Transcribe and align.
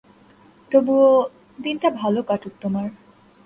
তবুও, 0.71 1.09
দিনটা 1.59 1.89
ভালো 2.01 2.19
কাটুক 2.23 2.53
তোমার। 2.61 2.87